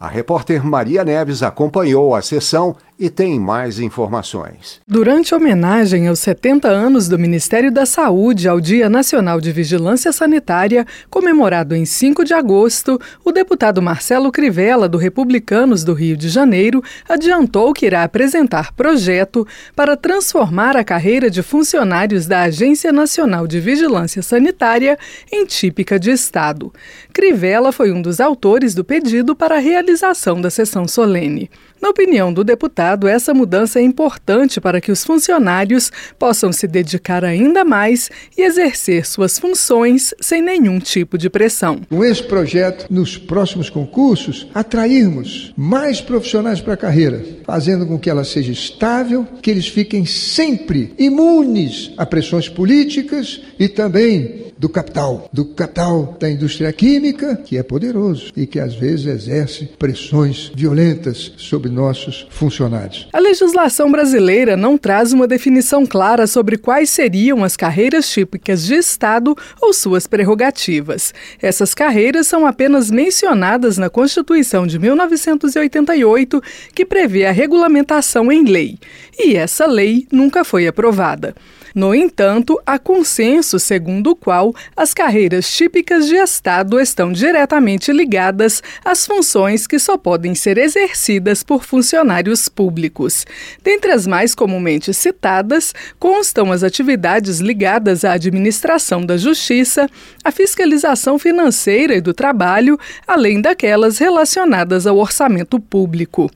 A 0.00 0.08
repórter 0.08 0.64
Maria 0.64 1.04
Neves 1.04 1.42
acompanhou 1.42 2.14
a 2.14 2.22
sessão 2.22 2.74
e 3.00 3.08
tem 3.08 3.40
mais 3.40 3.80
informações. 3.80 4.78
Durante 4.86 5.34
homenagem 5.34 6.06
aos 6.06 6.18
70 6.18 6.68
anos 6.68 7.08
do 7.08 7.18
Ministério 7.18 7.72
da 7.72 7.86
Saúde 7.86 8.46
ao 8.46 8.60
Dia 8.60 8.90
Nacional 8.90 9.40
de 9.40 9.50
Vigilância 9.50 10.12
Sanitária, 10.12 10.86
comemorado 11.08 11.74
em 11.74 11.86
5 11.86 12.22
de 12.26 12.34
agosto, 12.34 13.00
o 13.24 13.32
deputado 13.32 13.80
Marcelo 13.80 14.30
Crivella, 14.30 14.86
do 14.86 14.98
Republicanos 14.98 15.82
do 15.82 15.94
Rio 15.94 16.14
de 16.14 16.28
Janeiro, 16.28 16.82
adiantou 17.08 17.72
que 17.72 17.86
irá 17.86 18.02
apresentar 18.02 18.74
projeto 18.74 19.48
para 19.74 19.96
transformar 19.96 20.76
a 20.76 20.84
carreira 20.84 21.30
de 21.30 21.42
funcionários 21.42 22.26
da 22.26 22.42
Agência 22.42 22.92
Nacional 22.92 23.46
de 23.46 23.60
Vigilância 23.60 24.20
Sanitária 24.20 24.98
em 25.32 25.46
típica 25.46 25.98
de 25.98 26.10
Estado. 26.10 26.70
Crivella 27.14 27.72
foi 27.72 27.92
um 27.92 28.02
dos 28.02 28.20
autores 28.20 28.74
do 28.74 28.84
pedido 28.84 29.34
para 29.34 29.56
a 29.56 29.60
realização 29.60 30.38
da 30.38 30.50
sessão 30.50 30.86
solene. 30.86 31.50
Na 31.80 31.88
opinião 31.88 32.30
do 32.30 32.44
deputado, 32.44 32.89
essa 33.08 33.34
mudança 33.34 33.78
é 33.78 33.82
importante 33.82 34.60
para 34.60 34.80
que 34.80 34.92
os 34.92 35.04
funcionários 35.04 35.90
possam 36.18 36.52
se 36.52 36.66
dedicar 36.66 37.24
ainda 37.24 37.64
mais 37.64 38.10
e 38.36 38.42
exercer 38.42 39.06
suas 39.06 39.38
funções 39.38 40.14
sem 40.20 40.42
nenhum 40.42 40.78
tipo 40.78 41.18
de 41.18 41.28
pressão. 41.28 41.80
Com 41.88 42.04
esse 42.04 42.22
projeto, 42.22 42.86
nos 42.90 43.16
próximos 43.16 43.68
concursos, 43.68 44.48
atrairmos 44.54 45.52
mais 45.56 46.00
profissionais 46.00 46.60
para 46.60 46.74
a 46.74 46.76
carreira, 46.76 47.24
fazendo 47.50 47.84
com 47.84 47.98
que 47.98 48.08
ela 48.08 48.22
seja 48.22 48.52
estável, 48.52 49.26
que 49.42 49.50
eles 49.50 49.66
fiquem 49.66 50.06
sempre 50.06 50.94
imunes 50.96 51.90
a 51.96 52.06
pressões 52.06 52.48
políticas 52.48 53.40
e 53.58 53.66
também 53.66 54.52
do 54.56 54.68
capital, 54.68 55.28
do 55.32 55.46
capital 55.46 56.16
da 56.20 56.30
indústria 56.30 56.70
química, 56.72 57.34
que 57.34 57.56
é 57.56 57.62
poderoso 57.62 58.30
e 58.36 58.46
que 58.46 58.60
às 58.60 58.74
vezes 58.74 59.06
exerce 59.06 59.64
pressões 59.78 60.52
violentas 60.54 61.32
sobre 61.38 61.70
nossos 61.70 62.26
funcionários. 62.30 63.08
A 63.12 63.18
legislação 63.18 63.90
brasileira 63.90 64.56
não 64.56 64.78
traz 64.78 65.12
uma 65.12 65.26
definição 65.26 65.84
clara 65.86 66.26
sobre 66.28 66.56
quais 66.56 66.90
seriam 66.90 67.42
as 67.42 67.56
carreiras 67.56 68.08
típicas 68.08 68.64
de 68.64 68.74
Estado 68.74 69.34
ou 69.60 69.72
suas 69.72 70.06
prerrogativas. 70.06 71.12
Essas 71.42 71.74
carreiras 71.74 72.28
são 72.28 72.46
apenas 72.46 72.90
mencionadas 72.90 73.76
na 73.76 73.90
Constituição 73.90 74.66
de 74.66 74.78
1988, 74.78 76.42
que 76.74 76.84
prevê 76.84 77.24
a 77.24 77.39
regulamentação 77.40 78.30
em 78.30 78.44
lei. 78.44 78.78
E 79.18 79.34
essa 79.34 79.66
lei 79.66 80.06
nunca 80.12 80.44
foi 80.44 80.66
aprovada. 80.66 81.34
No 81.74 81.94
entanto, 81.94 82.60
há 82.66 82.78
consenso 82.78 83.58
segundo 83.58 84.10
o 84.10 84.16
qual 84.16 84.54
as 84.76 84.92
carreiras 84.92 85.50
típicas 85.50 86.06
de 86.06 86.16
Estado 86.16 86.80
estão 86.80 87.12
diretamente 87.12 87.92
ligadas 87.92 88.62
às 88.84 89.06
funções 89.06 89.66
que 89.66 89.78
só 89.78 89.96
podem 89.96 90.34
ser 90.34 90.58
exercidas 90.58 91.42
por 91.42 91.64
funcionários 91.64 92.48
públicos. 92.48 93.24
Dentre 93.62 93.92
as 93.92 94.06
mais 94.06 94.34
comumente 94.34 94.92
citadas, 94.92 95.74
constam 95.98 96.50
as 96.50 96.62
atividades 96.62 97.38
ligadas 97.38 98.04
à 98.04 98.12
administração 98.12 99.04
da 99.04 99.16
justiça, 99.16 99.88
à 100.24 100.30
fiscalização 100.30 101.18
financeira 101.18 101.94
e 101.94 102.00
do 102.00 102.12
trabalho, 102.12 102.78
além 103.06 103.40
daquelas 103.40 103.98
relacionadas 103.98 104.86
ao 104.86 104.98
orçamento 104.98 105.60
público. 105.60 106.30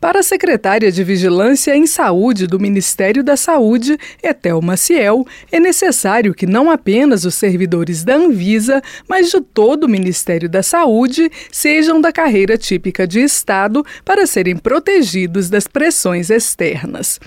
Para 0.00 0.20
a 0.20 0.22
secretária 0.22 0.92
de 0.92 1.02
Vigilância 1.02 1.74
em 1.74 1.86
Saúde 1.86 2.46
do 2.46 2.60
Ministério 2.60 3.24
da 3.24 3.36
Saúde, 3.36 3.98
Etel 4.22 4.60
Maciel, 4.76 5.26
é 5.50 5.58
necessário 5.58 6.34
que 6.34 6.46
não 6.46 6.70
apenas 6.70 7.24
os 7.24 7.34
servidores 7.34 8.04
da 8.04 8.14
Anvisa, 8.14 8.82
mas 9.08 9.30
de 9.30 9.40
todo 9.40 9.84
o 9.84 9.88
Ministério 9.88 10.50
da 10.50 10.62
Saúde 10.62 11.30
sejam 11.50 11.98
da 11.98 12.12
carreira 12.12 12.58
típica 12.58 13.06
de 13.06 13.20
Estado 13.20 13.84
para 14.04 14.26
serem 14.26 14.54
protegidos 14.54 15.48
das 15.48 15.66
pressões 15.66 16.28
externas. 16.28 17.18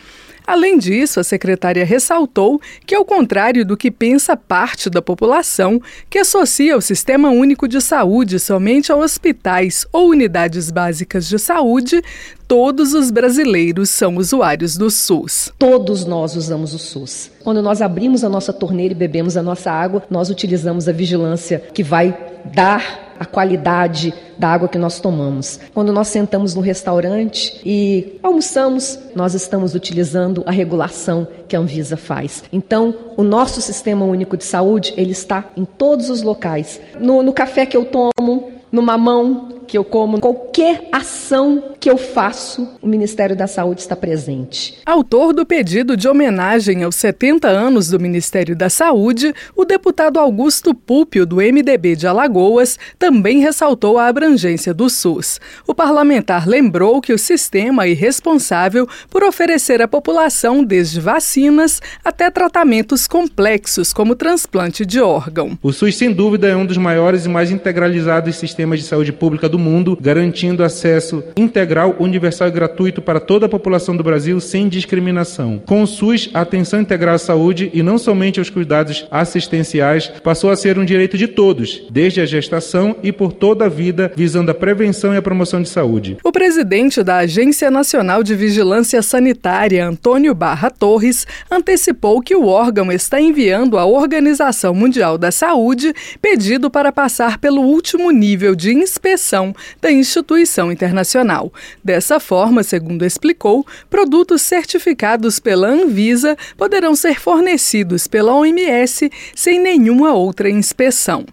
Além 0.50 0.80
disso, 0.80 1.20
a 1.20 1.24
secretária 1.24 1.86
ressaltou 1.86 2.60
que, 2.84 2.96
ao 2.96 3.06
contrário 3.06 3.64
do 3.64 3.78
que 3.78 3.92
pensa 3.92 4.36
parte 4.36 4.90
da 4.90 5.00
população, 5.00 5.80
que 6.10 6.18
associa 6.18 6.76
o 6.76 6.82
Sistema 6.82 7.30
Único 7.30 7.68
de 7.68 7.80
Saúde 7.80 8.40
somente 8.40 8.92
a 8.92 8.96
hospitais 8.96 9.86
ou 9.94 10.10
unidades 10.10 10.72
básicas 10.72 11.30
de 11.30 11.38
saúde, 11.38 12.02
todos 12.48 12.96
os 12.96 13.12
brasileiros 13.12 13.92
são 13.92 14.18
usuários 14.18 14.76
do 14.76 14.90
SUS. 14.90 15.54
Todos 15.60 16.04
nós 16.04 16.36
usamos 16.36 16.74
o 16.74 16.80
SUS. 16.80 17.30
Quando 17.44 17.62
nós 17.62 17.80
abrimos 17.80 18.24
a 18.24 18.30
nossa 18.30 18.52
torneira 18.52 18.92
e 18.92 18.98
bebemos 18.98 19.38
a 19.38 19.44
nossa 19.44 19.70
água, 19.70 20.02
nós 20.10 20.32
utilizamos 20.32 20.90
a 20.90 20.92
vigilância 20.92 21.62
que 21.72 21.84
vai 21.84 22.18
dar 22.44 23.09
a 23.20 23.26
qualidade 23.26 24.14
da 24.38 24.48
água 24.48 24.70
que 24.70 24.78
nós 24.78 25.00
tomamos. 25.00 25.60
Quando 25.74 25.92
nós 25.92 26.08
sentamos 26.08 26.56
no 26.56 26.62
restaurante 26.62 27.60
e 27.66 28.18
almoçamos, 28.24 28.98
nós 29.14 29.34
estamos 29.34 29.76
utilizando 29.76 30.44
a 30.46 30.52
regulação 30.52 31.28
que 31.48 31.56
a 31.56 31.60
Anvisa 31.60 31.98
faz. 31.98 32.44
Então, 32.52 32.96
o 33.18 33.24
nosso 33.24 33.62
sistema 33.62 34.06
único 34.06 34.38
de 34.38 34.46
saúde, 34.46 34.94
ele 34.96 35.12
está 35.12 35.46
em 35.58 35.66
todos 35.66 36.10
os 36.10 36.22
locais. 36.22 36.80
No, 37.00 37.22
no 37.22 37.34
café 37.34 37.66
que 37.66 37.76
eu 37.76 37.86
tomo, 37.86 38.59
no 38.72 38.82
mamão 38.82 39.60
que 39.70 39.78
eu 39.78 39.84
como, 39.84 40.20
qualquer 40.20 40.90
ação 40.92 41.76
que 41.80 41.90
eu 41.90 41.98
faço, 41.98 42.68
o 42.82 42.88
Ministério 42.88 43.36
da 43.36 43.46
Saúde 43.46 43.82
está 43.82 43.96
presente. 43.96 44.80
Autor 44.84 45.32
do 45.32 45.46
pedido 45.46 45.96
de 45.96 46.08
homenagem 46.08 46.84
aos 46.84 46.96
70 46.96 47.48
anos 47.48 47.88
do 47.88 48.00
Ministério 48.00 48.56
da 48.56 48.68
Saúde, 48.68 49.34
o 49.56 49.64
deputado 49.64 50.20
Augusto 50.20 50.74
Púpio, 50.74 51.24
do 51.24 51.36
MDB 51.36 51.96
de 51.96 52.08
Alagoas, 52.08 52.80
também 52.98 53.40
ressaltou 53.42 54.00
a 54.00 54.08
abrangência 54.08 54.74
do 54.74 54.90
SUS. 54.90 55.40
O 55.68 55.76
parlamentar 55.76 56.48
lembrou 56.48 57.00
que 57.00 57.14
o 57.14 57.20
sistema 57.20 57.88
é 57.88 57.94
responsável 57.94 58.90
por 59.08 59.24
oferecer 59.24 59.84
à 59.84 59.88
população 59.88 60.64
desde 60.64 61.00
vacinas 61.00 61.80
até 62.04 62.32
tratamentos 62.32 63.08
complexos, 63.08 63.94
como 63.94 64.16
transplante 64.16 64.84
de 64.84 65.00
órgão. 65.00 65.58
O 65.62 65.72
SUS, 65.72 65.96
sem 65.96 66.12
dúvida, 66.12 66.48
é 66.48 66.56
um 66.56 66.66
dos 66.66 66.78
maiores 66.78 67.26
e 67.26 67.30
mais 67.30 67.52
integralizados 67.52 68.36
sistemas 68.36 68.59
de 68.60 68.84
saúde 68.84 69.14
pública 69.14 69.48
do 69.48 69.58
mundo, 69.58 69.98
garantindo 70.02 70.64
acesso 70.64 71.24
integral, 71.38 71.96
universal 72.00 72.48
e 72.48 72.52
gratuito 72.52 73.02
para 73.02 73.20
toda 73.20 73.46
a 73.46 73.50
população 73.50 73.96
do 73.96 74.04
Brasil 74.04 74.40
sem 74.40 74.68
discriminação. 74.68 75.62
Com 75.66 75.82
o 75.82 75.88
SUS, 75.88 76.30
a 76.34 76.42
atenção 76.42 76.82
integral 76.82 77.16
à 77.16 77.18
saúde 77.18 77.70
e 77.74 77.82
não 77.82 77.98
somente 77.98 78.40
aos 78.40 78.50
cuidados 78.50 79.08
assistenciais 79.10 80.12
passou 80.24 80.50
a 80.50 80.56
ser 80.56 80.78
um 80.78 80.84
direito 80.84 81.18
de 81.18 81.28
todos, 81.28 81.84
desde 81.90 82.20
a 82.20 82.26
gestação 82.26 82.96
e 83.02 83.12
por 83.12 83.32
toda 83.32 83.66
a 83.66 83.70
vida, 83.70 84.12
visando 84.16 84.52
a 84.52 84.54
prevenção 84.54 85.14
e 85.14 85.18
a 85.18 85.22
promoção 85.22 85.62
de 85.62 85.70
saúde. 85.70 86.18
O 86.24 86.32
presidente 86.32 87.02
da 87.02 87.18
Agência 87.18 87.72
Nacional 87.72 88.24
de 88.24 88.36
Vigilância 88.36 89.02
Sanitária, 89.02 89.88
Antônio 89.88 90.36
Barra 90.36 90.70
Torres, 90.70 91.26
antecipou 91.50 92.22
que 92.22 92.36
o 92.36 92.46
órgão 92.46 92.92
está 92.92 93.22
enviando 93.22 93.78
à 93.78 93.86
Organização 93.86 94.74
Mundial 94.74 95.18
da 95.18 95.32
Saúde 95.32 95.94
pedido 96.22 96.70
para 96.70 96.92
passar 96.92 97.38
pelo 97.38 97.62
último 97.62 98.12
nível 98.50 98.56
de 98.56 98.74
inspeção 98.74 99.56
da 99.82 99.92
instituição 99.92 100.72
internacional. 100.72 101.52
Dessa 101.84 102.20
forma, 102.20 102.64
segundo 102.64 103.06
explicou, 103.06 103.66
produtos 103.90 104.42
certificados 104.42 105.40
pela 105.40 105.68
Anvisa 105.68 106.38
poderão 106.58 106.96
ser 106.96 107.20
fornecidos 107.20 108.08
pela 108.08 108.34
OMS 108.34 109.12
sem 109.36 109.60
nenhuma 109.60 110.14
outra 110.14 110.50
inspeção. 110.50 111.26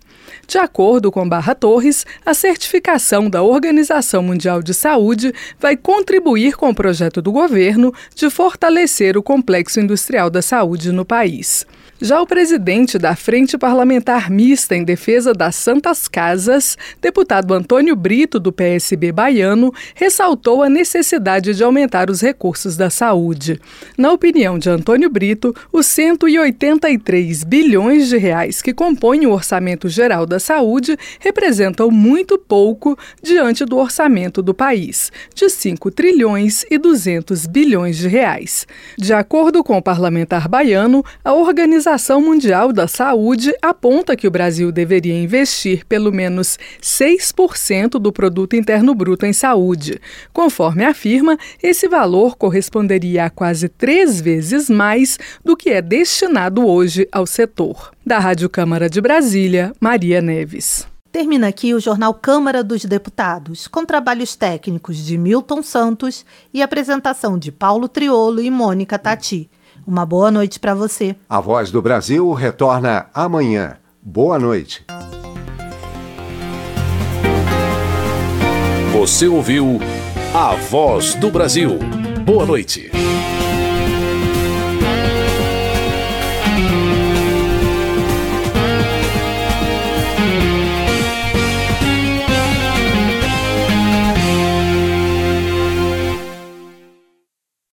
De 0.47 0.59
acordo 0.59 1.11
com 1.11 1.29
Barra 1.29 1.55
Torres, 1.55 2.07
a 2.25 2.33
certificação 2.33 3.29
da 3.29 3.43
Organização 3.43 4.23
Mundial 4.23 4.63
de 4.63 4.73
Saúde 4.73 5.33
vai 5.59 5.77
contribuir 5.77 6.57
com 6.57 6.71
o 6.71 6.75
projeto 6.75 7.21
do 7.21 7.33
governo 7.33 7.93
de 8.15 8.31
fortalecer 8.31 9.17
o 9.17 9.23
complexo 9.23 9.81
industrial 9.81 10.31
da 10.31 10.41
saúde 10.41 10.93
no 10.93 11.05
país. 11.05 11.67
Já 11.99 12.21
o 12.21 12.27
presidente 12.27 12.99
da 12.99 13.17
Frente 13.17 13.57
Parlamentar 13.57 14.31
Mista 14.31 14.77
em 14.77 14.85
Defesa 14.85 15.33
das 15.33 15.57
Santas 15.57 16.07
Casas, 16.07 16.77
deputado 17.01 17.55
Antônio 17.55 17.97
Brito, 17.97 18.39
do 18.39 18.53
PSB 18.53 19.13
baiano, 19.13 19.73
ressaltou 19.95 20.63
a 20.63 20.69
necessidade 20.69 21.55
de 21.55 21.65
aumentar 21.65 22.11
os 22.11 22.21
recursos 22.21 22.77
da 22.77 22.91
saúde. 22.91 23.59
Na 23.97 24.13
opinião 24.13 24.59
de 24.59 24.69
Antônio 24.69 25.09
Brito, 25.09 25.57
os 25.73 25.87
183 25.87 27.43
bilhões 27.45 28.09
de 28.09 28.19
reais 28.19 28.61
que 28.61 28.75
compõem 28.75 29.25
o 29.25 29.33
orçamento 29.33 29.89
geral 29.89 30.27
da 30.27 30.39
saúde 30.39 30.99
representam 31.19 31.91
muito 31.91 32.39
pouco 32.39 32.95
diante 33.23 33.65
do 33.65 33.79
orçamento 33.79 34.43
do 34.43 34.53
país, 34.53 35.11
de 35.35 35.49
5 35.49 35.91
trilhões 35.93 36.67
e 36.71 36.77
200 36.77 37.47
bilhões 37.47 37.97
de 37.97 38.07
reais. 38.07 38.67
De 38.99 39.15
acordo 39.15 39.65
com 39.65 39.79
o 39.79 39.83
parlamentar 39.83 40.47
baiano, 40.47 41.03
a 41.25 41.33
organização 41.33 41.86
Organização 41.87 42.21
Mundial 42.21 42.73
da 42.73 42.89
Saúde 42.89 43.55
aponta 43.63 44.17
que 44.17 44.27
o 44.27 44.31
Brasil 44.31 44.73
deveria 44.73 45.17
investir 45.17 45.87
pelo 45.87 46.11
menos 46.11 46.59
6% 46.83 47.91
do 47.91 48.13
produto 48.13 48.57
interno 48.57 48.93
bruto 48.93 49.25
em 49.25 49.33
saúde. 49.33 50.01
Conforme 50.33 50.85
afirma, 50.85 51.39
esse 51.63 51.87
valor 51.87 52.37
corresponderia 52.37 53.27
a 53.27 53.31
quase 53.31 53.69
três 53.69 54.21
vezes 54.21 54.69
mais 54.69 55.17
do 55.45 55.57
que 55.57 55.71
é 55.71 55.81
destinado 55.81 56.67
hoje 56.67 57.07
ao 57.13 57.25
setor. 57.25 57.93
Da 58.05 58.19
Rádio 58.19 58.51
Câmara 58.51 58.91
de 58.91 59.01
Brasília, 59.01 59.73
Maria 59.81 60.21
Neves. 60.21 60.89
Termina 61.13 61.47
aqui 61.47 61.73
o 61.73 61.79
jornal 61.79 62.13
Câmara 62.15 62.65
dos 62.65 62.85
Deputados, 62.85 63.69
com 63.69 63.87
trabalhos 63.87 64.35
técnicos 64.35 64.97
de 64.97 65.17
Milton 65.17 65.63
Santos 65.63 66.27
e 66.53 66.63
apresentação 66.63 67.39
de 67.39 67.53
Paulo 67.53 67.89
Triolo 67.89 68.41
e 68.41 68.51
Mônica 68.51 68.99
Tati. 68.99 69.49
Uma 69.87 70.05
boa 70.05 70.33
noite 70.33 70.59
para 70.59 70.75
você. 70.75 71.15
A 71.29 71.41
Voz 71.41 71.71
do 71.71 71.81
Brasil 71.81 72.33
retorna 72.33 73.07
amanhã. 73.15 73.77
Boa 74.03 74.37
noite. 74.37 74.85
Você 78.93 79.29
ouviu 79.29 79.79
A 80.35 80.57
Voz 80.57 81.15
do 81.15 81.31
Brasil. 81.31 81.79
Boa 82.25 82.45
noite. 82.45 82.96